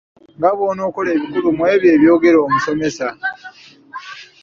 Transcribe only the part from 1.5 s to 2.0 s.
mw’ebyo